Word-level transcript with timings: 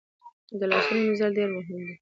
د 0.59 0.61
لاسونو 0.71 1.01
مینځل 1.05 1.31
ډیر 1.37 1.49
مهم 1.55 1.77
دي۔ 1.83 1.89